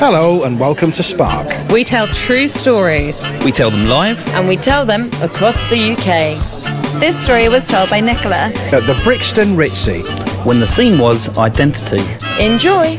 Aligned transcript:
Hello 0.00 0.42
and 0.44 0.58
welcome 0.58 0.90
to 0.92 1.02
Spark. 1.02 1.48
We 1.70 1.84
tell 1.84 2.06
true 2.08 2.48
stories 2.48 3.22
We 3.44 3.52
tell 3.52 3.70
them 3.70 3.88
live. 3.88 4.18
and 4.34 4.46
we 4.48 4.56
tell 4.56 4.84
them 4.84 5.06
across 5.22 5.56
the 5.70 5.92
UK. 5.92 7.00
This 7.00 7.18
story 7.22 7.48
was 7.48 7.66
told 7.68 7.90
by 7.90 8.00
Nicola. 8.00 8.52
At 8.72 8.86
the 8.86 9.00
Brixton 9.04 9.56
Ritzy. 9.56 10.02
When 10.44 10.60
the 10.60 10.66
theme 10.66 10.98
was 11.00 11.36
identity. 11.38 12.00
Enjoy! 12.40 12.96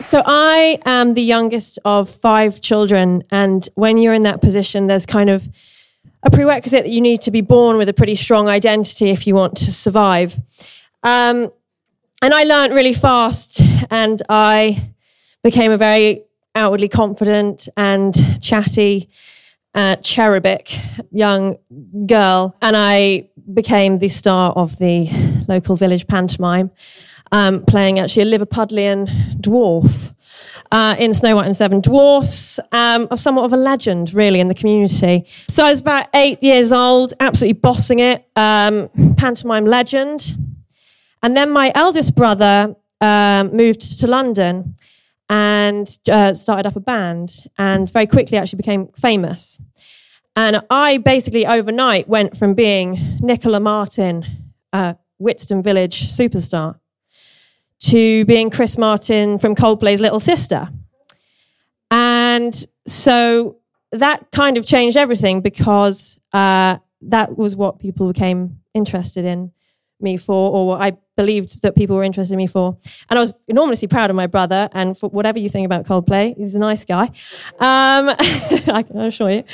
So 0.00 0.22
I 0.26 0.78
am 0.84 1.14
the 1.14 1.22
youngest 1.22 1.78
of 1.84 2.10
five 2.10 2.60
children, 2.60 3.22
and 3.30 3.66
when 3.74 3.96
you're 3.98 4.12
in 4.14 4.24
that 4.24 4.40
position, 4.42 4.86
there's 4.86 5.06
kind 5.06 5.30
of 5.30 5.48
a 6.22 6.30
prerequisite 6.30 6.84
that 6.84 6.90
you 6.90 7.00
need 7.00 7.22
to 7.22 7.30
be 7.30 7.40
born 7.40 7.78
with 7.78 7.88
a 7.88 7.94
pretty 7.94 8.14
strong 8.14 8.46
identity 8.48 9.10
if 9.10 9.26
you 9.26 9.34
want 9.34 9.56
to 9.56 9.72
survive. 9.72 10.36
Um, 11.02 11.50
and 12.22 12.32
I 12.32 12.44
learned 12.44 12.74
really 12.74 12.94
fast, 12.94 13.60
and 13.90 14.22
I 14.28 14.92
became 15.42 15.72
a 15.72 15.76
very 15.76 16.22
outwardly 16.54 16.88
confident 16.88 17.68
and 17.76 18.14
chatty, 18.40 19.08
uh, 19.74 19.96
cherubic 19.96 20.72
young 21.10 21.56
girl, 22.06 22.56
and 22.62 22.76
I 22.76 23.28
became 23.52 23.98
the 23.98 24.08
star 24.08 24.52
of 24.52 24.78
the 24.78 25.08
local 25.48 25.76
village 25.76 26.06
pantomime 26.06 26.70
um, 27.32 27.64
playing 27.64 27.98
actually 27.98 28.32
a 28.32 28.38
Liverpudlian 28.38 29.08
dwarf 29.40 30.14
uh, 30.70 30.94
in 30.98 31.14
Snow 31.14 31.36
White 31.36 31.46
and 31.46 31.56
Seven 31.56 31.80
Dwarfs, 31.80 32.60
um, 32.70 33.08
of 33.10 33.18
somewhat 33.18 33.44
of 33.44 33.52
a 33.52 33.56
legend, 33.56 34.14
really, 34.14 34.40
in 34.40 34.48
the 34.48 34.54
community. 34.54 35.24
So 35.48 35.64
I 35.64 35.70
was 35.70 35.80
about 35.80 36.08
eight 36.14 36.42
years 36.42 36.72
old, 36.72 37.14
absolutely 37.20 37.58
bossing 37.60 37.98
it, 37.98 38.26
um, 38.36 38.88
pantomime 39.16 39.64
legend. 39.64 40.36
And 41.22 41.36
then 41.36 41.50
my 41.50 41.70
eldest 41.74 42.14
brother 42.14 42.74
um, 43.00 43.56
moved 43.56 44.00
to 44.00 44.06
London 44.06 44.74
and 45.28 45.98
uh, 46.10 46.34
started 46.34 46.66
up 46.66 46.76
a 46.76 46.80
band, 46.80 47.44
and 47.56 47.90
very 47.90 48.06
quickly 48.06 48.36
actually 48.36 48.58
became 48.58 48.88
famous. 48.88 49.60
And 50.36 50.60
I 50.68 50.98
basically 50.98 51.46
overnight 51.46 52.08
went 52.08 52.36
from 52.36 52.54
being 52.54 52.98
Nicola 53.20 53.60
Martin, 53.60 54.24
uh, 54.72 54.94
Whitestone 55.18 55.62
Village 55.62 56.08
superstar, 56.08 56.78
to 57.80 58.24
being 58.26 58.50
Chris 58.50 58.76
Martin 58.76 59.38
from 59.38 59.54
Coldplay's 59.54 60.00
Little 60.00 60.20
Sister. 60.20 60.68
And 61.90 62.54
so 62.86 63.56
that 63.92 64.30
kind 64.32 64.56
of 64.56 64.66
changed 64.66 64.96
everything 64.96 65.40
because 65.40 66.18
uh, 66.32 66.78
that 67.02 67.36
was 67.36 67.56
what 67.56 67.78
people 67.78 68.06
became 68.06 68.60
interested 68.74 69.24
in 69.24 69.52
me 70.02 70.16
for, 70.16 70.50
or 70.50 70.66
what 70.66 70.82
I 70.82 70.96
believed 71.16 71.62
that 71.62 71.76
people 71.76 71.96
were 71.96 72.02
interested 72.02 72.34
in 72.34 72.38
me 72.38 72.46
for. 72.46 72.76
And 73.10 73.18
I 73.18 73.20
was 73.20 73.34
enormously 73.48 73.88
proud 73.88 74.10
of 74.10 74.16
my 74.16 74.26
brother. 74.26 74.68
And 74.72 74.96
for 74.96 75.08
whatever 75.10 75.38
you 75.38 75.48
think 75.48 75.66
about 75.66 75.84
Coldplay, 75.84 76.36
he's 76.36 76.54
a 76.54 76.58
nice 76.58 76.84
guy. 76.84 77.04
Um, 77.58 78.08
I 78.18 78.84
can 78.86 78.98
assure 78.98 79.30
you. 79.30 79.44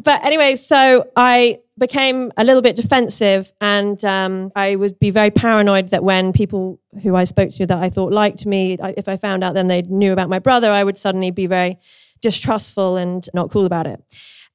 But 0.00 0.24
anyway, 0.24 0.56
so 0.56 1.10
I 1.16 1.60
became 1.78 2.32
a 2.36 2.44
little 2.44 2.62
bit 2.62 2.76
defensive, 2.76 3.52
and 3.60 4.02
um, 4.04 4.52
I 4.54 4.76
would 4.76 4.98
be 5.00 5.10
very 5.10 5.30
paranoid 5.30 5.88
that 5.88 6.04
when 6.04 6.32
people 6.32 6.80
who 7.02 7.16
I 7.16 7.24
spoke 7.24 7.50
to 7.50 7.66
that 7.66 7.78
I 7.78 7.90
thought 7.90 8.12
liked 8.12 8.46
me, 8.46 8.78
if 8.96 9.08
I 9.08 9.16
found 9.16 9.42
out 9.42 9.54
then 9.54 9.68
they 9.68 9.82
knew 9.82 10.12
about 10.12 10.28
my 10.28 10.38
brother, 10.38 10.70
I 10.70 10.84
would 10.84 10.96
suddenly 10.96 11.30
be 11.30 11.46
very 11.46 11.78
distrustful 12.20 12.96
and 12.96 13.28
not 13.34 13.50
cool 13.50 13.66
about 13.66 13.86
it. 13.86 14.02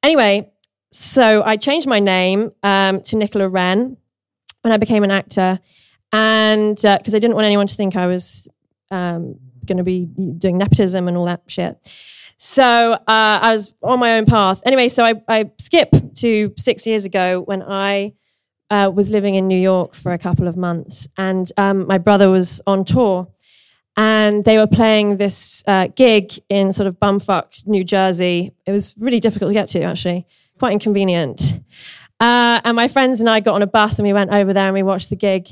Anyway, 0.01 0.49
so 0.91 1.43
I 1.43 1.57
changed 1.57 1.87
my 1.87 1.99
name 1.99 2.51
um, 2.63 3.01
to 3.01 3.15
Nicola 3.15 3.49
Wren 3.49 3.97
when 4.61 4.73
I 4.73 4.77
became 4.77 5.03
an 5.03 5.11
actor, 5.11 5.59
and 6.11 6.75
because 6.75 7.13
I 7.15 7.19
didn't 7.19 7.35
want 7.35 7.45
anyone 7.45 7.67
to 7.67 7.75
think 7.75 7.95
I 7.95 8.07
was 8.07 8.47
um, 8.91 9.39
going 9.65 9.77
to 9.77 9.83
be 9.83 10.05
doing 10.05 10.57
nepotism 10.57 11.07
and 11.07 11.15
all 11.15 11.25
that 11.25 11.43
shit. 11.47 11.77
So 12.37 12.93
uh, 12.93 12.99
I 13.07 13.51
was 13.51 13.75
on 13.83 13.99
my 13.99 14.17
own 14.17 14.25
path. 14.25 14.61
Anyway, 14.65 14.87
so 14.87 15.03
I, 15.03 15.21
I 15.27 15.51
skip 15.59 15.93
to 16.15 16.53
six 16.57 16.87
years 16.87 17.03
ago 17.03 17.41
when 17.41 17.61
I 17.61 18.13
uh, 18.69 18.89
was 18.93 19.11
living 19.11 19.35
in 19.35 19.47
New 19.47 19.59
York 19.59 19.93
for 19.93 20.13
a 20.13 20.17
couple 20.17 20.47
of 20.47 20.55
months, 20.55 21.07
and 21.17 21.51
um, 21.57 21.85
my 21.87 21.97
brother 21.97 22.29
was 22.29 22.61
on 22.65 22.85
tour, 22.85 23.27
and 23.97 24.45
they 24.45 24.57
were 24.57 24.67
playing 24.67 25.17
this 25.17 25.63
uh, 25.67 25.87
gig 25.87 26.31
in 26.47 26.71
sort 26.71 26.87
of 26.87 26.97
bumfuck 26.99 27.67
New 27.67 27.83
Jersey. 27.83 28.53
It 28.65 28.71
was 28.71 28.95
really 28.97 29.19
difficult 29.19 29.49
to 29.49 29.53
get 29.53 29.67
to, 29.69 29.81
actually, 29.83 30.25
quite 30.57 30.71
inconvenient. 30.71 31.59
Uh, 32.19 32.59
and 32.63 32.75
my 32.75 32.87
friends 32.87 33.19
and 33.19 33.29
I 33.29 33.39
got 33.39 33.55
on 33.55 33.61
a 33.61 33.67
bus 33.67 33.97
and 33.99 34.07
we 34.07 34.13
went 34.13 34.31
over 34.31 34.53
there 34.53 34.65
and 34.65 34.73
we 34.73 34.83
watched 34.83 35.09
the 35.09 35.15
gig. 35.15 35.47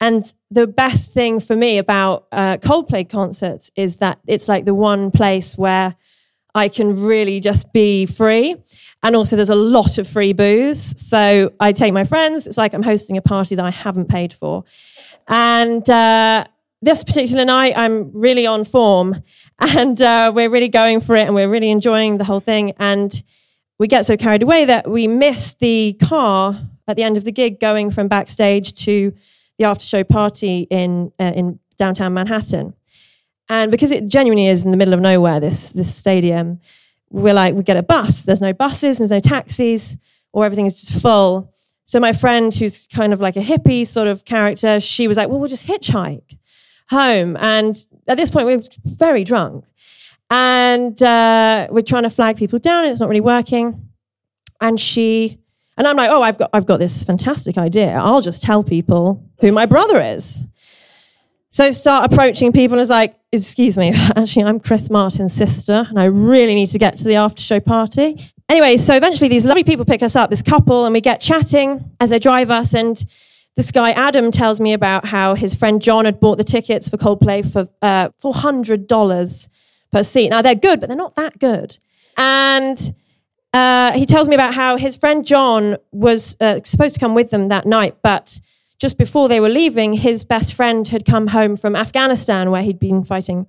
And 0.00 0.32
the 0.50 0.66
best 0.66 1.12
thing 1.12 1.40
for 1.40 1.54
me 1.54 1.78
about 1.78 2.26
uh, 2.32 2.56
Coldplay 2.58 3.08
concerts 3.08 3.70
is 3.76 3.98
that 3.98 4.18
it's 4.26 4.48
like 4.48 4.64
the 4.64 4.74
one 4.74 5.10
place 5.10 5.58
where 5.58 5.94
I 6.54 6.68
can 6.68 7.00
really 7.00 7.40
just 7.40 7.72
be 7.72 8.06
free. 8.06 8.56
And 9.02 9.14
also, 9.14 9.36
there's 9.36 9.50
a 9.50 9.54
lot 9.54 9.98
of 9.98 10.08
free 10.08 10.32
booze. 10.32 11.00
So 11.00 11.52
I 11.60 11.72
take 11.72 11.92
my 11.92 12.04
friends. 12.04 12.46
It's 12.46 12.58
like 12.58 12.74
I'm 12.74 12.82
hosting 12.82 13.16
a 13.16 13.22
party 13.22 13.54
that 13.54 13.64
I 13.64 13.70
haven't 13.70 14.08
paid 14.08 14.32
for. 14.32 14.64
And 15.28 15.88
uh, 15.88 16.44
this 16.82 17.04
particular 17.04 17.44
night, 17.44 17.74
I'm 17.76 18.10
really 18.12 18.46
on 18.46 18.64
form. 18.64 19.22
And 19.62 20.00
uh, 20.00 20.32
we're 20.34 20.48
really 20.48 20.70
going 20.70 21.00
for 21.00 21.14
it 21.16 21.26
and 21.26 21.34
we're 21.34 21.50
really 21.50 21.68
enjoying 21.70 22.16
the 22.16 22.24
whole 22.24 22.40
thing. 22.40 22.72
And 22.78 23.12
we 23.80 23.88
get 23.88 24.04
so 24.04 24.14
carried 24.14 24.42
away 24.42 24.66
that 24.66 24.88
we 24.88 25.08
miss 25.08 25.54
the 25.54 25.96
car 26.02 26.54
at 26.86 26.96
the 26.96 27.02
end 27.02 27.16
of 27.16 27.24
the 27.24 27.32
gig 27.32 27.58
going 27.58 27.90
from 27.90 28.08
backstage 28.08 28.74
to 28.74 29.12
the 29.58 29.64
after 29.64 29.84
show 29.84 30.04
party 30.04 30.66
in 30.70 31.10
uh, 31.18 31.32
in 31.34 31.58
downtown 31.78 32.12
Manhattan. 32.12 32.74
And 33.48 33.70
because 33.70 33.90
it 33.90 34.06
genuinely 34.06 34.48
is 34.48 34.66
in 34.66 34.70
the 34.70 34.76
middle 34.76 34.92
of 34.92 35.00
nowhere, 35.00 35.40
this 35.40 35.72
this 35.72 35.92
stadium, 35.92 36.60
we're 37.08 37.32
like 37.32 37.54
we 37.54 37.62
get 37.62 37.78
a 37.78 37.82
bus. 37.82 38.22
There's 38.22 38.42
no 38.42 38.52
buses, 38.52 38.98
there's 38.98 39.10
no 39.10 39.18
taxis, 39.18 39.96
or 40.34 40.44
everything 40.44 40.66
is 40.66 40.78
just 40.78 41.00
full. 41.00 41.50
So 41.86 41.98
my 41.98 42.12
friend, 42.12 42.54
who's 42.54 42.86
kind 42.86 43.14
of 43.14 43.20
like 43.20 43.36
a 43.36 43.42
hippie 43.42 43.86
sort 43.86 44.08
of 44.08 44.26
character, 44.26 44.78
she 44.78 45.08
was 45.08 45.16
like, 45.16 45.30
"Well, 45.30 45.40
we'll 45.40 45.48
just 45.48 45.66
hitchhike 45.66 46.36
home." 46.90 47.34
And 47.40 47.74
at 48.06 48.18
this 48.18 48.30
point, 48.30 48.46
we 48.46 48.56
were 48.56 48.62
very 48.84 49.24
drunk, 49.24 49.64
and 50.30 51.02
uh, 51.02 51.68
we're 51.70 51.82
trying 51.82 52.04
to 52.04 52.10
flag 52.10 52.36
people 52.36 52.58
down, 52.58 52.84
and 52.84 52.92
it's 52.92 53.00
not 53.00 53.08
really 53.08 53.20
working. 53.20 53.88
And 54.60 54.78
she 54.78 55.38
and 55.76 55.86
I'm 55.86 55.96
like, 55.96 56.10
"Oh, 56.10 56.22
I've 56.22 56.38
got 56.38 56.50
I've 56.52 56.66
got 56.66 56.78
this 56.78 57.02
fantastic 57.02 57.58
idea. 57.58 57.92
I'll 57.92 58.20
just 58.20 58.42
tell 58.42 58.62
people 58.62 59.24
who 59.40 59.52
my 59.52 59.66
brother 59.66 60.00
is." 60.00 60.46
So 61.52 61.72
start 61.72 62.12
approaching 62.12 62.52
people 62.52 62.78
and 62.78 62.88
like, 62.88 63.16
excuse 63.32 63.76
me, 63.76 63.92
actually, 64.16 64.44
I'm 64.44 64.60
Chris 64.60 64.88
Martin's 64.88 65.32
sister 65.32 65.84
and 65.88 65.98
I 65.98 66.04
really 66.04 66.54
need 66.54 66.68
to 66.68 66.78
get 66.78 66.96
to 66.98 67.04
the 67.04 67.16
after 67.16 67.42
show 67.42 67.58
party. 67.58 68.24
Anyway, 68.48 68.76
so 68.76 68.94
eventually 68.94 69.28
these 69.28 69.44
lovely 69.44 69.64
people 69.64 69.84
pick 69.84 70.02
us 70.02 70.14
up, 70.14 70.30
this 70.30 70.42
couple, 70.42 70.84
and 70.84 70.92
we 70.92 71.00
get 71.00 71.20
chatting 71.20 71.84
as 71.98 72.10
they 72.10 72.20
drive 72.20 72.50
us. 72.50 72.72
And 72.72 73.04
this 73.56 73.72
guy, 73.72 73.90
Adam, 73.92 74.30
tells 74.30 74.60
me 74.60 74.72
about 74.74 75.04
how 75.06 75.34
his 75.34 75.54
friend 75.54 75.82
John 75.82 76.04
had 76.04 76.20
bought 76.20 76.38
the 76.38 76.44
tickets 76.44 76.88
for 76.88 76.96
Coldplay 76.96 77.50
for 77.52 77.68
uh, 77.82 78.10
$400 78.22 79.48
per 79.92 80.02
seat. 80.02 80.28
Now 80.28 80.42
they're 80.42 80.54
good, 80.54 80.80
but 80.80 80.88
they're 80.88 80.96
not 80.96 81.16
that 81.16 81.38
good. 81.38 81.76
And 82.16 82.94
uh, 83.52 83.92
he 83.92 84.06
tells 84.06 84.28
me 84.28 84.34
about 84.34 84.54
how 84.54 84.76
his 84.76 84.96
friend 84.96 85.24
John 85.24 85.76
was 85.92 86.36
uh, 86.40 86.60
supposed 86.64 86.94
to 86.94 87.00
come 87.00 87.14
with 87.14 87.30
them 87.30 87.48
that 87.48 87.66
night, 87.66 87.96
but 88.02 88.38
just 88.78 88.96
before 88.96 89.28
they 89.28 89.40
were 89.40 89.48
leaving, 89.48 89.92
his 89.92 90.24
best 90.24 90.54
friend 90.54 90.88
had 90.88 91.04
come 91.04 91.26
home 91.26 91.54
from 91.56 91.76
Afghanistan 91.76 92.50
where 92.50 92.62
he'd 92.62 92.80
been 92.80 93.04
fighting. 93.04 93.46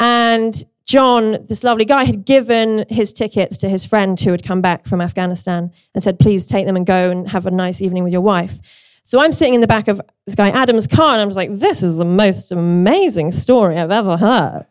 And 0.00 0.64
John, 0.84 1.46
this 1.46 1.62
lovely 1.62 1.84
guy, 1.84 2.04
had 2.04 2.24
given 2.24 2.84
his 2.88 3.12
tickets 3.12 3.58
to 3.58 3.68
his 3.68 3.84
friend 3.84 4.18
who 4.18 4.30
had 4.32 4.42
come 4.42 4.60
back 4.60 4.86
from 4.86 5.00
Afghanistan 5.00 5.70
and 5.94 6.02
said, 6.02 6.18
please 6.18 6.48
take 6.48 6.66
them 6.66 6.76
and 6.76 6.86
go 6.86 7.10
and 7.10 7.28
have 7.28 7.46
a 7.46 7.50
nice 7.50 7.80
evening 7.80 8.02
with 8.02 8.12
your 8.12 8.22
wife. 8.22 8.58
So 9.04 9.20
I'm 9.20 9.32
sitting 9.32 9.54
in 9.54 9.60
the 9.60 9.66
back 9.66 9.88
of 9.88 10.00
this 10.26 10.34
guy 10.34 10.50
Adam's 10.50 10.86
car 10.86 11.12
and 11.12 11.22
I'm 11.22 11.28
just 11.28 11.36
like, 11.36 11.52
this 11.52 11.82
is 11.82 11.96
the 11.96 12.04
most 12.04 12.50
amazing 12.50 13.32
story 13.32 13.78
I've 13.78 13.90
ever 13.90 14.16
heard. 14.16 14.66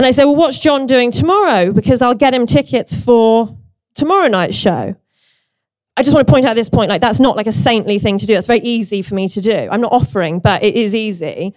And 0.00 0.06
I 0.06 0.12
say, 0.12 0.24
well, 0.24 0.34
what's 0.34 0.58
John 0.58 0.86
doing 0.86 1.10
tomorrow? 1.10 1.72
Because 1.72 2.00
I'll 2.00 2.14
get 2.14 2.32
him 2.32 2.46
tickets 2.46 2.98
for 2.98 3.54
tomorrow 3.94 4.28
night's 4.28 4.56
show. 4.56 4.96
I 5.94 6.02
just 6.02 6.14
want 6.14 6.26
to 6.26 6.32
point 6.32 6.46
out 6.46 6.54
this 6.54 6.70
point, 6.70 6.88
like 6.88 7.02
that's 7.02 7.20
not 7.20 7.36
like 7.36 7.46
a 7.46 7.52
saintly 7.52 7.98
thing 7.98 8.16
to 8.16 8.24
do. 8.24 8.32
It's 8.32 8.46
very 8.46 8.60
easy 8.60 9.02
for 9.02 9.14
me 9.14 9.28
to 9.28 9.42
do. 9.42 9.68
I'm 9.70 9.82
not 9.82 9.92
offering, 9.92 10.38
but 10.38 10.64
it 10.64 10.74
is 10.74 10.94
easy. 10.94 11.54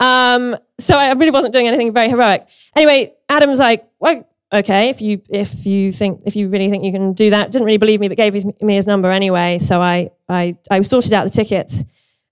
Um, 0.00 0.56
so 0.80 0.98
I 0.98 1.12
really 1.12 1.30
wasn't 1.30 1.52
doing 1.52 1.68
anything 1.68 1.92
very 1.92 2.08
heroic. 2.08 2.48
Anyway, 2.74 3.14
Adam's 3.28 3.60
like, 3.60 3.88
well, 4.00 4.28
okay, 4.52 4.88
if 4.88 5.00
you 5.00 5.22
if 5.28 5.64
you 5.64 5.92
think 5.92 6.22
if 6.26 6.34
you 6.34 6.48
really 6.48 6.68
think 6.68 6.84
you 6.84 6.90
can 6.90 7.12
do 7.12 7.30
that, 7.30 7.52
didn't 7.52 7.66
really 7.66 7.78
believe 7.78 8.00
me, 8.00 8.08
but 8.08 8.16
gave 8.16 8.34
me 8.60 8.74
his 8.74 8.88
number 8.88 9.08
anyway. 9.08 9.60
So 9.60 9.80
I 9.80 10.10
I 10.28 10.54
I 10.68 10.80
sorted 10.80 11.12
out 11.12 11.22
the 11.22 11.30
tickets, 11.30 11.84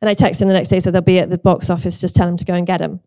and 0.03 0.09
I 0.09 0.15
texted 0.17 0.43
him 0.43 0.49
the 0.49 0.55
next 0.55 0.71
day, 0.71 0.81
said 0.81 0.93
they'll 0.93 1.03
be 1.03 1.21
at 1.21 1.31
the 1.31 1.39
box 1.39 1.71
office. 1.71 2.01
Just 2.01 2.17
tell 2.17 2.27
him 2.27 2.37
to 2.37 2.45
go 2.45 2.55
and 2.55 2.67
get 2.67 2.79
them. 2.79 2.99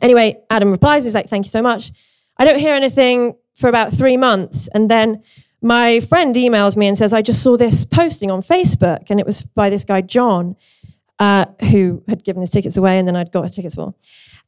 Anyway, 0.00 0.40
Adam 0.48 0.70
replies, 0.70 1.04
he's 1.04 1.14
like, 1.14 1.28
thank 1.28 1.44
you 1.44 1.50
so 1.50 1.60
much. 1.62 1.92
I 2.38 2.44
don't 2.44 2.58
hear 2.58 2.74
anything 2.74 3.36
for 3.54 3.68
about 3.68 3.92
three 3.92 4.16
months, 4.16 4.68
and 4.68 4.90
then 4.90 5.22
my 5.60 6.00
friend 6.00 6.34
emails 6.34 6.76
me 6.76 6.88
and 6.88 6.98
says, 6.98 7.12
I 7.12 7.22
just 7.22 7.42
saw 7.42 7.56
this 7.56 7.84
posting 7.84 8.30
on 8.30 8.40
Facebook, 8.40 9.10
and 9.10 9.20
it 9.20 9.26
was 9.26 9.42
by 9.42 9.70
this 9.70 9.84
guy, 9.84 10.00
John, 10.00 10.56
uh, 11.18 11.46
who 11.70 12.02
had 12.08 12.24
given 12.24 12.40
his 12.40 12.50
tickets 12.50 12.76
away, 12.76 12.98
and 12.98 13.06
then 13.06 13.14
I'd 13.14 13.30
got 13.30 13.42
his 13.42 13.54
tickets 13.54 13.74
for. 13.74 13.94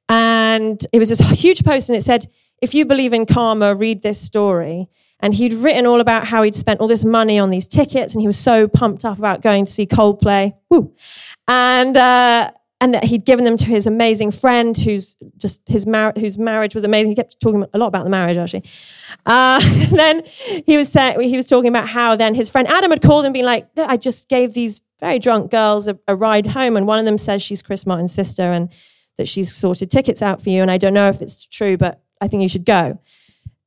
And 0.08 0.84
it 0.92 0.98
was 0.98 1.08
this 1.08 1.20
huge 1.20 1.64
post, 1.64 1.88
and 1.88 1.96
it 1.96 2.02
said, 2.02 2.26
If 2.60 2.74
you 2.74 2.84
believe 2.84 3.12
in 3.12 3.26
karma, 3.26 3.74
read 3.74 4.02
this 4.02 4.20
story. 4.20 4.88
And 5.20 5.32
he'd 5.32 5.54
written 5.54 5.86
all 5.86 6.00
about 6.00 6.26
how 6.26 6.42
he'd 6.42 6.54
spent 6.54 6.80
all 6.80 6.88
this 6.88 7.04
money 7.04 7.38
on 7.38 7.50
these 7.50 7.66
tickets, 7.66 8.12
and 8.12 8.20
he 8.20 8.26
was 8.26 8.38
so 8.38 8.68
pumped 8.68 9.04
up 9.04 9.18
about 9.18 9.40
going 9.40 9.64
to 9.64 9.72
see 9.72 9.86
Coldplay. 9.86 10.52
Woo. 10.68 10.94
And, 11.48 11.96
uh, 11.96 12.50
and 12.84 12.92
that 12.92 13.02
he'd 13.02 13.24
given 13.24 13.46
them 13.46 13.56
to 13.56 13.64
his 13.64 13.86
amazing 13.86 14.30
friend 14.30 14.76
who's 14.76 15.16
just 15.38 15.66
his 15.66 15.86
mar- 15.86 16.12
whose 16.18 16.36
marriage 16.36 16.74
was 16.74 16.84
amazing. 16.84 17.08
He 17.12 17.14
kept 17.14 17.40
talking 17.40 17.64
a 17.72 17.78
lot 17.78 17.86
about 17.86 18.04
the 18.04 18.10
marriage 18.10 18.36
actually. 18.36 18.64
Uh, 19.24 19.58
then 19.90 20.22
he 20.66 20.76
was 20.76 20.92
he 20.92 21.34
was 21.34 21.46
talking 21.46 21.68
about 21.68 21.88
how 21.88 22.14
then 22.14 22.34
his 22.34 22.50
friend 22.50 22.68
Adam 22.68 22.90
had 22.90 23.00
called 23.00 23.24
and 23.24 23.32
been 23.32 23.46
like, 23.46 23.66
I 23.78 23.96
just 23.96 24.28
gave 24.28 24.52
these 24.52 24.82
very 25.00 25.18
drunk 25.18 25.50
girls 25.50 25.88
a, 25.88 25.98
a 26.06 26.14
ride 26.14 26.46
home, 26.46 26.76
and 26.76 26.86
one 26.86 26.98
of 26.98 27.06
them 27.06 27.16
says 27.16 27.40
she's 27.42 27.62
Chris 27.62 27.86
Martin's 27.86 28.12
sister 28.12 28.42
and 28.42 28.70
that 29.16 29.28
she's 29.28 29.54
sorted 29.54 29.90
tickets 29.90 30.20
out 30.20 30.42
for 30.42 30.50
you, 30.50 30.60
and 30.60 30.70
I 30.70 30.76
don't 30.76 30.92
know 30.92 31.08
if 31.08 31.22
it's 31.22 31.46
true, 31.46 31.78
but 31.78 32.02
I 32.20 32.28
think 32.28 32.42
you 32.42 32.50
should 32.50 32.66
go. 32.66 33.00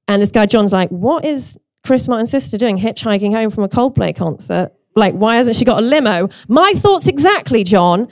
And 0.08 0.22
this 0.22 0.32
guy 0.32 0.46
John's 0.46 0.72
like, 0.72 0.90
what 0.90 1.26
is 1.26 1.60
Chris 1.84 2.08
Martin's 2.08 2.30
sister 2.30 2.56
doing 2.60 2.78
hitchhiking 2.78 3.34
home 3.34 3.50
from 3.50 3.64
a 3.64 3.70
Coldplay 3.70 4.16
concert? 4.16 4.74
Like, 4.98 5.14
why 5.14 5.36
hasn't 5.36 5.56
she 5.56 5.64
got 5.64 5.78
a 5.78 5.86
limo? 5.86 6.30
My 6.48 6.74
thoughts 6.76 7.08
exactly, 7.08 7.64
John. 7.64 8.08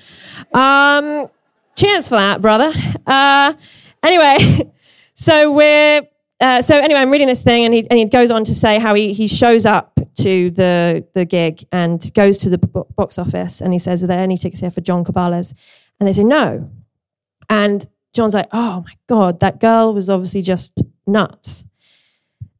Um, 0.53 1.27
cheers 1.75 2.07
for 2.07 2.15
that, 2.15 2.41
brother. 2.41 2.71
Uh, 3.07 3.53
anyway, 4.03 4.71
so 5.15 5.51
we're 5.51 6.03
uh, 6.39 6.61
so 6.61 6.77
anyway, 6.77 6.99
I'm 6.99 7.11
reading 7.11 7.27
this 7.27 7.41
thing, 7.41 7.65
and 7.65 7.73
he 7.73 7.87
and 7.89 7.97
he 7.97 8.05
goes 8.05 8.29
on 8.29 8.43
to 8.43 8.55
say 8.55 8.77
how 8.77 8.93
he 8.93 9.13
he 9.13 9.27
shows 9.27 9.65
up 9.65 9.97
to 10.19 10.51
the 10.51 11.05
the 11.13 11.25
gig 11.25 11.63
and 11.71 12.13
goes 12.13 12.39
to 12.39 12.49
the 12.49 12.57
box 12.57 13.17
office, 13.17 13.61
and 13.61 13.73
he 13.73 13.79
says, 13.79 14.03
"Are 14.03 14.07
there 14.07 14.19
any 14.19 14.38
tickets 14.38 14.59
here 14.59 14.71
for 14.71 14.81
John 14.81 15.03
Cabales?" 15.03 15.53
And 15.99 16.07
they 16.07 16.13
say 16.13 16.23
no, 16.23 16.69
and 17.49 17.88
John's 18.13 18.33
like, 18.33 18.49
"Oh 18.51 18.83
my 18.85 18.93
god, 19.07 19.39
that 19.39 19.59
girl 19.59 19.93
was 19.93 20.09
obviously 20.09 20.41
just 20.41 20.83
nuts." 21.07 21.65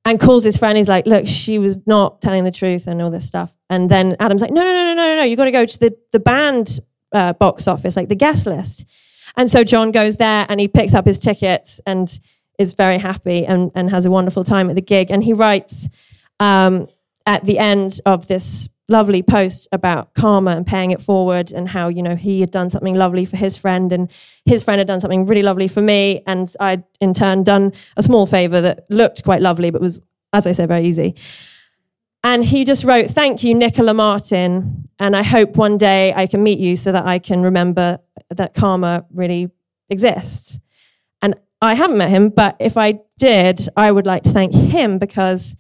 And 0.06 0.20
calls 0.20 0.44
his 0.44 0.58
friend. 0.58 0.78
He's 0.78 0.88
like, 0.88 1.06
"Look, 1.06 1.28
she 1.28 1.60
was 1.60 1.80
not 1.86 2.22
telling 2.22 2.44
the 2.44 2.52
truth 2.52 2.88
and 2.88 3.02
all 3.02 3.10
this 3.10 3.28
stuff." 3.28 3.54
And 3.70 3.90
then 3.90 4.16
Adam's 4.20 4.42
like, 4.42 4.52
"No, 4.52 4.64
no, 4.64 4.72
no, 4.72 4.94
no, 4.94 4.96
no, 4.96 5.16
no! 5.18 5.24
You 5.24 5.36
got 5.36 5.46
to 5.46 5.52
go 5.52 5.66
to 5.66 5.80
the 5.80 5.98
the 6.12 6.20
band 6.20 6.80
uh, 7.12 7.34
box 7.34 7.68
office, 7.68 7.96
like 7.96 8.10
the 8.10 8.16
guest 8.16 8.46
list." 8.46 8.86
And 9.36 9.50
so 9.52 9.64
John 9.64 9.92
goes 9.92 10.18
there 10.18 10.46
and 10.48 10.60
he 10.60 10.68
picks 10.68 10.94
up 10.94 11.06
his 11.06 11.20
tickets 11.20 11.82
and 11.86 12.20
is 12.58 12.74
very 12.74 12.98
happy 12.98 13.46
and 13.46 13.72
and 13.76 13.90
has 13.90 14.06
a 14.06 14.12
wonderful 14.12 14.44
time 14.44 14.70
at 14.70 14.76
the 14.76 14.82
gig. 14.82 15.12
And 15.12 15.24
he 15.24 15.34
writes 15.34 15.90
um, 16.40 16.88
at 17.26 17.44
the 17.44 17.60
end 17.60 18.00
of 18.06 18.28
this 18.28 18.70
lovely 18.88 19.24
post 19.24 19.68
about 19.72 20.14
karma 20.14 20.52
and 20.52 20.66
paying 20.68 20.92
it 20.92 21.02
forward 21.02 21.52
and 21.52 21.68
how 21.68 21.88
you 21.88 22.04
know 22.04 22.16
he 22.16 22.40
had 22.40 22.52
done 22.52 22.70
something 22.70 22.96
lovely 22.96 23.26
for 23.26 23.38
his 23.38 23.58
friend 23.58 23.92
and 23.92 24.12
his 24.46 24.62
friend 24.62 24.80
had 24.80 24.88
done 24.88 25.00
something 25.00 25.26
really 25.26 25.44
lovely 25.44 25.68
for 25.68 25.82
me. 25.82 26.22
And 26.28 26.54
i'd 26.60 26.84
in 27.02 27.14
turn 27.14 27.44
done 27.44 27.74
a 27.98 28.04
small 28.04 28.26
favor 28.26 28.62
that 28.62 28.86
looked 28.90 29.24
quite 29.24 29.42
lovely 29.42 29.72
but 29.72 29.82
was 29.82 30.02
as 30.34 30.46
i 30.46 30.52
said 30.52 30.68
very 30.68 30.86
easy. 30.86 31.16
And 32.24 32.44
he 32.44 32.66
just 32.66 32.84
wrote 32.84 33.08
thank 33.08 33.44
you 33.44 33.56
nicola 33.56 33.94
martin. 33.94 34.88
And 35.00 35.16
i 35.16 35.24
hope 35.24 35.56
one 35.58 35.78
day 35.78 36.14
i 36.16 36.28
can 36.28 36.44
meet 36.44 36.60
you 36.60 36.76
so 36.76 36.92
that 36.92 37.06
i 37.08 37.18
can 37.18 37.42
remember 37.42 38.00
that 38.30 38.54
karma 38.54 39.06
really 39.12 39.50
exists. 39.90 40.60
And 41.24 41.36
i 41.60 41.74
haven't 41.74 41.98
met 41.98 42.12
him 42.12 42.30
but 42.30 42.56
if 42.60 42.78
i 42.78 43.00
did 43.18 43.68
i 43.76 43.92
would 43.92 44.06
like 44.06 44.24
to 44.24 44.30
thank 44.30 44.54
him 44.54 45.00
because 45.00 45.56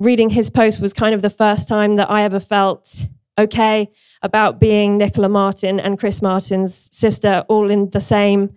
reading 0.00 0.30
his 0.30 0.50
post 0.50 0.80
was 0.80 0.92
kind 0.92 1.14
of 1.14 1.22
the 1.22 1.30
first 1.30 1.68
time 1.68 1.96
that 1.96 2.10
I 2.10 2.22
ever 2.22 2.40
felt 2.40 3.06
okay 3.38 3.90
about 4.22 4.60
being 4.60 4.98
Nicola 4.98 5.28
Martin 5.28 5.80
and 5.80 5.98
Chris 5.98 6.20
Martin's 6.20 6.88
sister 6.96 7.44
all 7.48 7.70
in 7.70 7.90
the 7.90 8.00
same 8.00 8.54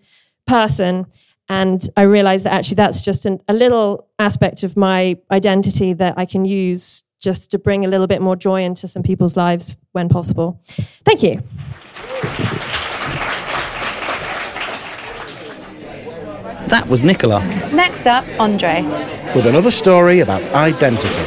person. 0.47 1.05
And 1.47 1.87
I 1.95 2.03
realized 2.03 2.45
that 2.45 2.53
actually 2.53 2.75
that's 2.75 3.03
just 3.03 3.25
an, 3.25 3.39
a 3.47 3.53
little 3.53 4.07
aspect 4.19 4.63
of 4.63 4.75
my 4.75 5.17
identity 5.31 5.93
that 5.93 6.15
I 6.17 6.25
can 6.25 6.45
use 6.45 7.03
just 7.21 7.51
to 7.51 7.59
bring 7.59 7.85
a 7.85 7.87
little 7.87 8.07
bit 8.07 8.21
more 8.21 8.35
joy 8.35 8.63
into 8.63 8.87
some 8.87 9.03
people's 9.03 9.37
lives 9.37 9.77
when 9.93 10.09
possible. 10.09 10.59
Thank 10.63 11.23
you. 11.23 12.63
That 16.67 16.87
was 16.89 17.03
Nicola. 17.03 17.45
Next 17.71 18.05
up, 18.07 18.25
Andre. 18.39 18.81
with 19.35 19.45
another 19.45 19.71
story 19.71 20.19
about 20.19 20.41
identity. 20.53 21.23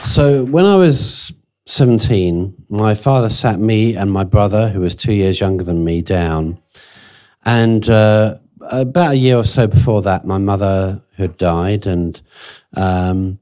So 0.00 0.44
when 0.44 0.64
I 0.64 0.76
was 0.76 1.32
17, 1.66 2.54
my 2.68 2.94
father 2.94 3.28
sat 3.28 3.60
me 3.60 3.94
and 3.96 4.10
my 4.10 4.24
brother, 4.24 4.68
who 4.68 4.80
was 4.80 4.96
two 4.96 5.12
years 5.12 5.40
younger 5.40 5.64
than 5.64 5.84
me, 5.84 6.02
down. 6.02 6.58
And 7.44 7.88
uh, 7.88 8.38
about 8.60 9.12
a 9.12 9.16
year 9.16 9.36
or 9.36 9.44
so 9.44 9.66
before 9.66 10.02
that, 10.02 10.26
my 10.26 10.38
mother 10.38 11.02
had 11.16 11.36
died. 11.36 11.86
And 11.86 12.20
um, 12.74 13.38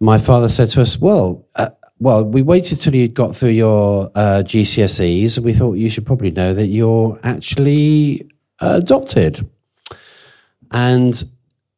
my 0.00 0.18
father 0.18 0.48
said 0.48 0.68
to 0.70 0.82
us, 0.82 0.98
Well, 0.98 1.46
uh, 1.56 1.70
well, 2.02 2.24
we 2.24 2.42
waited 2.42 2.80
till 2.80 2.96
you'd 2.96 3.14
got 3.14 3.36
through 3.36 3.50
your 3.50 4.10
uh, 4.16 4.42
GCSEs. 4.44 5.38
We 5.38 5.52
thought 5.52 5.74
you 5.74 5.88
should 5.88 6.04
probably 6.04 6.32
know 6.32 6.52
that 6.52 6.66
you're 6.66 7.16
actually 7.22 8.28
adopted. 8.60 9.48
And 10.72 11.22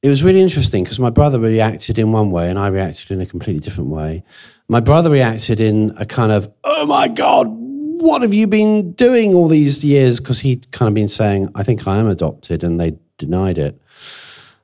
it 0.01 0.09
was 0.09 0.25
really 0.25 0.41
interesting 0.41 0.83
because 0.83 0.99
my 0.99 1.11
brother 1.11 1.39
reacted 1.39 1.99
in 1.99 2.11
one 2.11 2.31
way 2.31 2.49
and 2.49 2.59
I 2.59 2.69
reacted 2.69 3.11
in 3.11 3.21
a 3.21 3.27
completely 3.27 3.61
different 3.61 3.91
way. 3.91 4.25
My 4.69 4.81
brother 4.81 5.11
reacted 5.11 5.61
in 5.61 5.93
a 5.99 6.07
kind 6.07 6.33
of, 6.33 6.51
oh 6.65 6.87
my 6.87 7.09
God, 7.09 7.49
what 7.51 8.23
have 8.23 8.33
you 8.33 8.47
been 8.47 8.93
doing 8.93 9.35
all 9.35 9.47
these 9.47 9.85
years? 9.85 10.21
Because 10.21 10.41
he'd 10.41 10.71
kind 10.73 10.89
of 10.89 10.95
been 10.95 11.07
saying, 11.07 11.51
I 11.55 11.63
think 11.65 11.87
I 11.87 11.99
am 11.99 12.09
adopted, 12.09 12.65
and 12.65 12.81
they 12.81 12.97
denied 13.19 13.59
it. 13.59 13.79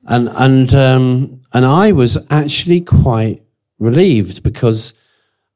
And, 0.07 0.27
and, 0.29 0.73
um, 0.73 1.41
and 1.53 1.65
I 1.65 1.91
was 1.91 2.25
actually 2.31 2.81
quite 2.81 3.43
relieved 3.77 4.41
because 4.41 4.99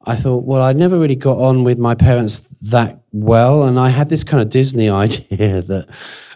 I 0.06 0.16
thought, 0.16 0.44
well, 0.44 0.62
I 0.62 0.74
never 0.74 1.00
really 1.00 1.16
got 1.16 1.38
on 1.38 1.64
with 1.64 1.78
my 1.78 1.96
parents 1.96 2.50
that 2.62 3.00
well. 3.12 3.64
And 3.64 3.80
I 3.80 3.90
had 3.90 4.10
this 4.10 4.24
kind 4.24 4.42
of 4.42 4.50
Disney 4.50 4.90
idea 5.06 5.62
that 5.62 5.88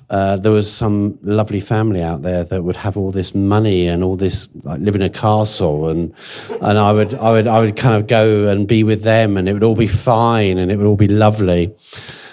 uh, 0.09 0.37
there 0.37 0.51
was 0.51 0.71
some 0.71 1.19
lovely 1.21 1.59
family 1.59 2.01
out 2.01 2.23
there 2.23 2.43
that 2.43 2.63
would 2.63 2.75
have 2.75 2.97
all 2.97 3.11
this 3.11 3.35
money 3.35 3.87
and 3.87 4.03
all 4.03 4.15
this 4.15 4.49
like 4.63 4.79
live 4.79 4.95
in 4.95 5.03
a 5.03 5.09
castle 5.09 5.89
and 5.89 6.11
and 6.61 6.79
I 6.79 6.91
would 6.91 7.13
I 7.13 7.31
would 7.31 7.45
I 7.45 7.59
would 7.59 7.75
kind 7.75 7.95
of 7.95 8.07
go 8.07 8.47
and 8.47 8.67
be 8.67 8.83
with 8.83 9.03
them 9.03 9.37
and 9.37 9.47
it 9.47 9.53
would 9.53 9.63
all 9.63 9.75
be 9.75 9.87
fine 9.87 10.57
and 10.57 10.71
it 10.71 10.77
would 10.77 10.87
all 10.87 10.95
be 10.95 11.07
lovely. 11.07 11.75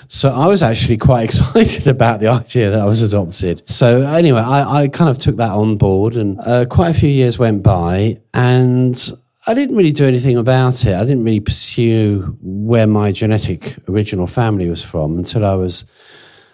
So 0.08 0.30
I 0.30 0.46
was 0.46 0.62
actually 0.62 0.96
quite 0.96 1.24
excited 1.24 1.86
about 1.86 2.20
the 2.20 2.28
idea 2.28 2.70
that 2.70 2.80
I 2.80 2.86
was 2.86 3.02
adopted. 3.02 3.68
So 3.68 4.02
anyway, 4.02 4.40
I, 4.40 4.82
I 4.84 4.88
kind 4.88 5.10
of 5.10 5.18
took 5.18 5.36
that 5.36 5.50
on 5.50 5.76
board 5.76 6.16
and 6.16 6.40
uh, 6.40 6.64
quite 6.64 6.90
a 6.90 6.98
few 6.98 7.10
years 7.10 7.38
went 7.38 7.62
by 7.62 8.20
and 8.32 9.12
I 9.48 9.54
didn't 9.54 9.76
really 9.76 9.92
do 9.92 10.06
anything 10.06 10.36
about 10.36 10.84
it. 10.84 10.94
I 10.94 11.02
didn't 11.02 11.22
really 11.22 11.40
pursue 11.40 12.36
where 12.42 12.88
my 12.88 13.12
genetic 13.12 13.76
original 13.88 14.26
family 14.26 14.68
was 14.68 14.82
from 14.82 15.18
until 15.18 15.44
I 15.46 15.54
was 15.54 15.84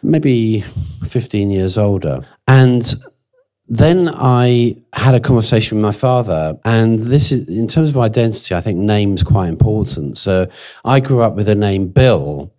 maybe 0.03 0.61
15 1.07 1.51
years 1.51 1.79
older. 1.79 2.21
And 2.47 2.95
then 3.67 4.11
I 4.13 4.77
had 4.93 5.15
a 5.15 5.21
conversation 5.21 5.79
with 5.79 5.85
my 5.85 5.93
father, 5.93 6.59
and 6.67 6.99
this 6.99 7.33
is 7.33 7.49
in 7.49 7.67
terms 7.67 7.89
of 7.89 7.97
identity, 7.97 8.55
I 8.55 8.61
think 8.61 8.79
name's 8.79 9.23
quite 9.23 9.49
important. 9.49 10.19
So 10.19 10.49
I 10.85 11.01
grew 11.01 11.21
up 11.21 11.35
with 11.35 11.47
the 11.47 11.55
name 11.55 11.89
Bill, 11.89 12.53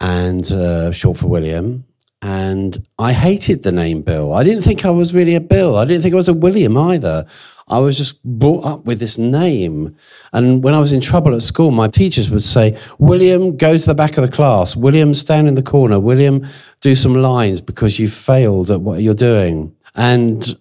and 0.00 0.50
uh, 0.52 0.92
short 0.92 1.16
for 1.16 1.26
William, 1.26 1.84
and 2.20 2.86
I 2.98 3.12
hated 3.12 3.64
the 3.64 3.72
name 3.72 4.02
Bill. 4.02 4.32
I 4.34 4.44
didn't 4.44 4.62
think 4.62 4.84
I 4.84 4.90
was 4.90 5.12
really 5.12 5.34
a 5.34 5.40
Bill. 5.40 5.76
I 5.76 5.84
didn't 5.84 6.02
think 6.02 6.14
I 6.14 6.18
was 6.18 6.28
a 6.28 6.34
William 6.34 6.76
either. 6.76 7.26
I 7.72 7.78
was 7.78 7.96
just 7.96 8.22
brought 8.22 8.66
up 8.66 8.84
with 8.84 9.00
this 9.00 9.16
name. 9.16 9.96
And 10.34 10.62
when 10.62 10.74
I 10.74 10.78
was 10.78 10.92
in 10.92 11.00
trouble 11.00 11.34
at 11.34 11.42
school, 11.42 11.70
my 11.70 11.88
teachers 11.88 12.30
would 12.30 12.44
say, 12.44 12.78
William, 12.98 13.56
go 13.56 13.78
to 13.78 13.86
the 13.86 13.94
back 13.94 14.18
of 14.18 14.22
the 14.22 14.30
class. 14.30 14.76
William, 14.76 15.14
stand 15.14 15.48
in 15.48 15.54
the 15.54 15.62
corner. 15.62 15.98
William, 15.98 16.46
do 16.82 16.94
some 16.94 17.14
lines 17.14 17.62
because 17.62 17.98
you 17.98 18.10
failed 18.10 18.70
at 18.70 18.82
what 18.82 19.00
you're 19.00 19.14
doing. 19.14 19.74
And 19.94 20.54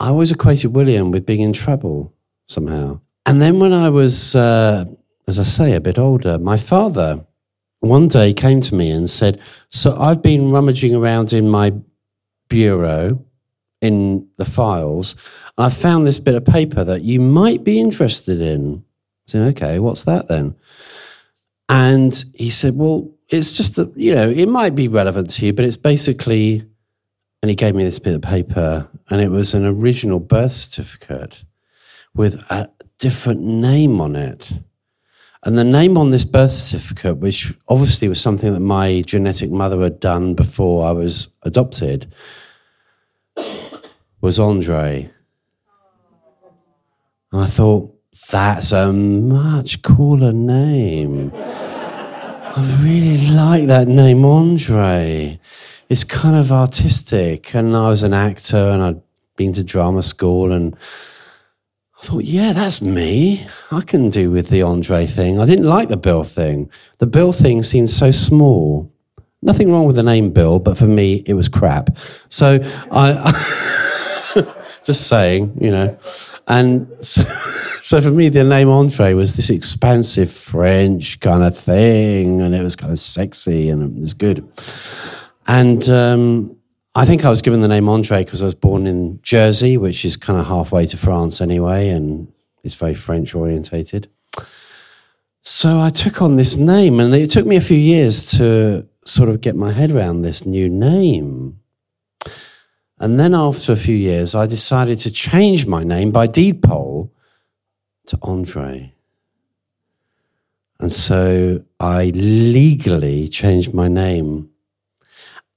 I 0.00 0.08
always 0.08 0.32
equated 0.32 0.74
William 0.74 1.12
with 1.12 1.26
being 1.26 1.42
in 1.42 1.52
trouble 1.52 2.12
somehow. 2.46 3.00
And 3.24 3.40
then 3.40 3.60
when 3.60 3.72
I 3.72 3.88
was, 3.88 4.34
uh, 4.34 4.84
as 5.28 5.38
I 5.38 5.44
say, 5.44 5.74
a 5.74 5.80
bit 5.80 5.96
older, 5.96 6.38
my 6.38 6.56
father 6.56 7.24
one 7.80 8.08
day 8.08 8.32
came 8.32 8.60
to 8.62 8.74
me 8.74 8.90
and 8.90 9.08
said, 9.08 9.40
So 9.68 9.96
I've 9.96 10.22
been 10.22 10.50
rummaging 10.50 10.96
around 10.96 11.32
in 11.32 11.48
my 11.48 11.72
bureau 12.48 13.24
in 13.80 14.28
the 14.36 14.44
files, 14.44 15.14
I 15.58 15.68
found 15.68 16.06
this 16.06 16.20
bit 16.20 16.36
of 16.36 16.44
paper 16.44 16.84
that 16.84 17.02
you 17.02 17.20
might 17.20 17.64
be 17.64 17.80
interested 17.80 18.40
in. 18.40 18.76
I 18.76 19.30
said, 19.30 19.48
Okay, 19.48 19.78
what's 19.80 20.04
that 20.04 20.28
then? 20.28 20.54
And 21.68 22.24
he 22.34 22.50
said, 22.50 22.76
Well, 22.76 23.10
it's 23.28 23.56
just 23.56 23.76
that, 23.76 23.94
you 23.96 24.14
know, 24.14 24.28
it 24.28 24.48
might 24.48 24.74
be 24.74 24.88
relevant 24.88 25.30
to 25.30 25.46
you, 25.46 25.52
but 25.52 25.64
it's 25.64 25.76
basically, 25.76 26.64
and 27.42 27.50
he 27.50 27.56
gave 27.56 27.74
me 27.74 27.84
this 27.84 27.98
bit 27.98 28.14
of 28.14 28.22
paper, 28.22 28.88
and 29.10 29.20
it 29.20 29.30
was 29.30 29.52
an 29.52 29.66
original 29.66 30.20
birth 30.20 30.52
certificate 30.52 31.44
with 32.14 32.36
a 32.50 32.70
different 32.98 33.40
name 33.40 34.00
on 34.00 34.16
it. 34.16 34.50
And 35.44 35.58
the 35.58 35.64
name 35.64 35.96
on 35.98 36.10
this 36.10 36.24
birth 36.24 36.50
certificate, 36.50 37.18
which 37.18 37.52
obviously 37.68 38.08
was 38.08 38.20
something 38.20 38.52
that 38.52 38.60
my 38.60 39.02
genetic 39.06 39.50
mother 39.50 39.80
had 39.80 40.00
done 40.00 40.34
before 40.34 40.86
I 40.86 40.92
was 40.92 41.28
adopted, 41.42 42.12
was 44.20 44.40
Andre. 44.40 45.10
And 47.32 47.42
I 47.42 47.46
thought, 47.46 47.94
that's 48.30 48.72
a 48.72 48.92
much 48.92 49.82
cooler 49.82 50.32
name. 50.32 51.30
I 51.34 52.80
really 52.82 53.30
like 53.30 53.66
that 53.66 53.86
name, 53.86 54.24
Andre. 54.24 55.38
It's 55.88 56.04
kind 56.04 56.36
of 56.36 56.50
artistic. 56.50 57.54
And 57.54 57.76
I 57.76 57.88
was 57.88 58.02
an 58.02 58.14
actor 58.14 58.56
and 58.56 58.82
I'd 58.82 59.02
been 59.36 59.52
to 59.54 59.62
drama 59.62 60.02
school 60.02 60.52
and 60.52 60.76
I 62.00 62.06
thought, 62.06 62.24
yeah, 62.24 62.52
that's 62.52 62.80
me. 62.80 63.46
I 63.70 63.82
can 63.82 64.08
do 64.08 64.30
with 64.30 64.48
the 64.48 64.62
Andre 64.62 65.06
thing. 65.06 65.40
I 65.40 65.46
didn't 65.46 65.66
like 65.66 65.88
the 65.88 65.96
Bill 65.96 66.24
thing. 66.24 66.70
The 66.98 67.06
Bill 67.06 67.32
thing 67.32 67.62
seemed 67.62 67.90
so 67.90 68.10
small. 68.10 68.92
Nothing 69.42 69.70
wrong 69.70 69.86
with 69.86 69.96
the 69.96 70.02
name 70.02 70.30
Bill, 70.30 70.58
but 70.58 70.78
for 70.78 70.86
me, 70.86 71.22
it 71.26 71.34
was 71.34 71.48
crap. 71.48 71.96
So 72.28 72.58
I, 72.90 73.84
just 74.88 75.06
saying, 75.06 75.54
you 75.60 75.70
know. 75.70 75.98
And 76.46 76.88
so, 77.04 77.22
so 77.82 78.00
for 78.00 78.10
me, 78.10 78.30
the 78.30 78.42
name 78.42 78.70
Andre 78.70 79.12
was 79.12 79.36
this 79.36 79.50
expansive 79.50 80.32
French 80.32 81.20
kind 81.20 81.42
of 81.42 81.54
thing, 81.54 82.40
and 82.40 82.54
it 82.54 82.62
was 82.62 82.74
kind 82.74 82.90
of 82.90 82.98
sexy 82.98 83.68
and 83.68 83.82
it 83.82 84.00
was 84.00 84.14
good. 84.14 84.50
And 85.46 85.86
um, 85.90 86.56
I 86.94 87.04
think 87.04 87.26
I 87.26 87.28
was 87.28 87.42
given 87.42 87.60
the 87.60 87.68
name 87.68 87.86
Andre 87.86 88.24
because 88.24 88.40
I 88.40 88.46
was 88.46 88.54
born 88.54 88.86
in 88.86 89.20
Jersey, 89.20 89.76
which 89.76 90.06
is 90.06 90.16
kind 90.16 90.40
of 90.40 90.46
halfway 90.46 90.86
to 90.86 90.96
France 90.96 91.42
anyway, 91.42 91.90
and 91.90 92.32
it's 92.64 92.74
very 92.74 92.94
French 92.94 93.34
orientated. 93.34 94.08
So 95.42 95.80
I 95.80 95.90
took 95.90 96.22
on 96.22 96.36
this 96.36 96.56
name, 96.56 96.98
and 96.98 97.12
it 97.12 97.30
took 97.30 97.44
me 97.44 97.56
a 97.56 97.60
few 97.60 97.76
years 97.76 98.30
to 98.38 98.88
sort 99.04 99.28
of 99.28 99.42
get 99.42 99.54
my 99.54 99.70
head 99.70 99.90
around 99.90 100.22
this 100.22 100.46
new 100.46 100.70
name. 100.70 101.60
And 103.00 103.18
then 103.18 103.34
after 103.34 103.72
a 103.72 103.76
few 103.76 103.94
years, 103.96 104.34
I 104.34 104.46
decided 104.46 104.98
to 105.00 105.10
change 105.10 105.66
my 105.66 105.84
name 105.84 106.10
by 106.10 106.26
deed 106.26 106.62
poll 106.62 107.12
to 108.06 108.18
Andre. 108.22 108.92
And 110.80 110.90
so 110.90 111.64
I 111.80 112.06
legally 112.14 113.28
changed 113.28 113.74
my 113.74 113.88
name 113.88 114.50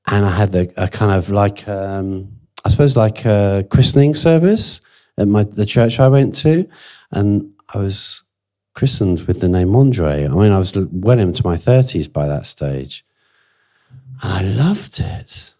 and 0.08 0.26
I 0.26 0.32
had 0.32 0.52
the, 0.52 0.74
a 0.78 0.88
kind 0.88 1.12
of 1.12 1.30
like, 1.30 1.68
um, 1.68 2.32
I 2.66 2.70
suppose, 2.70 2.98
like 2.98 3.26
a 3.26 3.66
christening 3.70 4.14
service 4.14 4.82
at 5.18 5.28
my 5.28 5.44
the 5.44 5.66
church 5.66 6.00
I 6.00 6.08
went 6.08 6.36
to, 6.36 6.68
and 7.12 7.52
I 7.74 7.78
was 7.78 8.24
christened 8.74 9.22
with 9.22 9.42
the 9.42 9.50
name 9.50 9.76
Andre. 9.76 10.26
I 10.26 10.30
mean, 10.30 10.52
I 10.52 10.60
was 10.60 10.76
well 10.76 11.20
into 11.20 11.46
my 11.46 11.58
thirties 11.58 12.08
by 12.08 12.28
that 12.28 12.46
stage, 12.46 13.06
and 14.22 14.34
I 14.34 14.42
loved 14.42 15.00
it. 15.00 15.54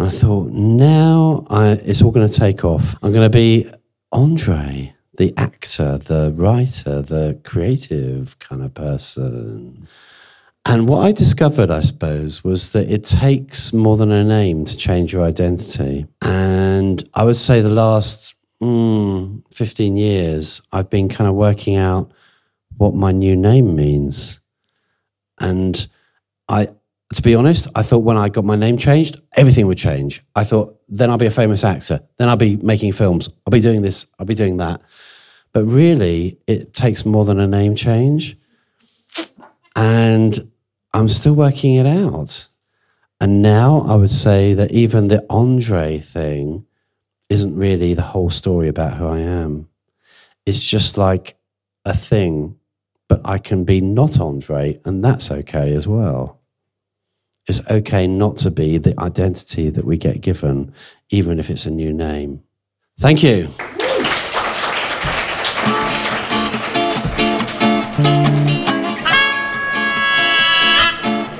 I 0.00 0.08
thought, 0.08 0.50
now 0.50 1.44
I, 1.50 1.72
it's 1.72 2.00
all 2.00 2.10
going 2.10 2.26
to 2.26 2.40
take 2.40 2.64
off. 2.64 2.96
I'm 3.02 3.12
going 3.12 3.30
to 3.30 3.36
be 3.36 3.70
Andre, 4.12 4.94
the 5.18 5.34
actor, 5.36 5.98
the 5.98 6.32
writer, 6.34 7.02
the 7.02 7.38
creative 7.44 8.38
kind 8.38 8.62
of 8.62 8.72
person. 8.72 9.86
And 10.64 10.88
what 10.88 11.00
I 11.00 11.12
discovered, 11.12 11.70
I 11.70 11.82
suppose, 11.82 12.42
was 12.42 12.72
that 12.72 12.90
it 12.90 13.04
takes 13.04 13.74
more 13.74 13.98
than 13.98 14.10
a 14.10 14.24
name 14.24 14.64
to 14.64 14.76
change 14.76 15.12
your 15.12 15.22
identity. 15.22 16.06
And 16.22 17.06
I 17.12 17.24
would 17.24 17.36
say 17.36 17.60
the 17.60 17.68
last 17.68 18.36
mm, 18.62 19.42
15 19.52 19.98
years, 19.98 20.62
I've 20.72 20.88
been 20.88 21.10
kind 21.10 21.28
of 21.28 21.34
working 21.34 21.76
out 21.76 22.10
what 22.78 22.94
my 22.94 23.12
new 23.12 23.36
name 23.36 23.76
means. 23.76 24.40
And 25.38 25.86
I, 26.48 26.68
to 27.14 27.22
be 27.22 27.34
honest, 27.34 27.66
I 27.74 27.82
thought 27.82 28.04
when 28.04 28.16
I 28.16 28.28
got 28.28 28.44
my 28.44 28.56
name 28.56 28.76
changed, 28.76 29.20
everything 29.36 29.66
would 29.66 29.78
change. 29.78 30.22
I 30.36 30.44
thought 30.44 30.80
then 30.88 31.10
I'll 31.10 31.18
be 31.18 31.26
a 31.26 31.30
famous 31.30 31.64
actor. 31.64 32.00
Then 32.18 32.28
I'll 32.28 32.36
be 32.36 32.56
making 32.56 32.92
films. 32.92 33.28
I'll 33.46 33.50
be 33.50 33.60
doing 33.60 33.82
this. 33.82 34.06
I'll 34.18 34.26
be 34.26 34.34
doing 34.34 34.58
that. 34.58 34.80
But 35.52 35.64
really, 35.64 36.38
it 36.46 36.72
takes 36.72 37.04
more 37.04 37.24
than 37.24 37.40
a 37.40 37.48
name 37.48 37.74
change. 37.74 38.36
And 39.74 40.38
I'm 40.92 41.08
still 41.08 41.34
working 41.34 41.74
it 41.74 41.86
out. 41.86 42.46
And 43.20 43.42
now 43.42 43.84
I 43.88 43.96
would 43.96 44.10
say 44.10 44.54
that 44.54 44.72
even 44.72 45.08
the 45.08 45.24
Andre 45.28 45.98
thing 45.98 46.64
isn't 47.28 47.56
really 47.56 47.94
the 47.94 48.02
whole 48.02 48.30
story 48.30 48.68
about 48.68 48.94
who 48.94 49.06
I 49.06 49.18
am. 49.20 49.68
It's 50.46 50.62
just 50.62 50.96
like 50.96 51.36
a 51.84 51.94
thing, 51.94 52.56
but 53.08 53.20
I 53.24 53.38
can 53.38 53.64
be 53.64 53.80
not 53.80 54.20
Andre, 54.20 54.80
and 54.84 55.04
that's 55.04 55.30
okay 55.30 55.74
as 55.74 55.86
well. 55.86 56.39
It's 57.50 57.60
okay 57.68 58.06
not 58.06 58.36
to 58.38 58.50
be 58.52 58.78
the 58.78 58.94
identity 59.00 59.70
that 59.70 59.84
we 59.84 59.98
get 59.98 60.20
given, 60.20 60.72
even 61.08 61.40
if 61.40 61.50
it's 61.50 61.66
a 61.66 61.70
new 61.70 61.92
name. 61.92 62.44
Thank 63.00 63.24
you. 63.24 63.48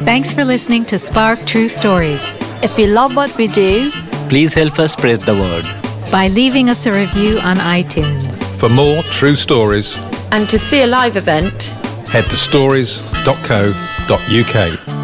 Thanks 0.04 0.32
for 0.32 0.44
listening 0.44 0.84
to 0.86 0.98
Spark 0.98 1.38
True 1.46 1.68
Stories. 1.68 2.20
If 2.60 2.76
you 2.76 2.88
love 2.88 3.14
what 3.14 3.36
we 3.38 3.46
do, 3.46 3.92
Please 4.28 4.52
help 4.52 4.80
us 4.80 4.94
spread 4.94 5.20
the 5.20 5.34
word. 5.34 5.64
By 6.10 6.26
leaving 6.26 6.70
us 6.70 6.86
a 6.86 6.92
review 6.92 7.38
on 7.44 7.58
iTunes. 7.58 8.42
For 8.58 8.68
more 8.68 9.04
true 9.04 9.36
stories, 9.36 9.96
and 10.32 10.48
to 10.48 10.58
see 10.58 10.82
a 10.82 10.88
live 10.88 11.16
event, 11.16 11.66
head 12.08 12.24
to 12.30 12.36
stories.co.uk. 12.36 14.99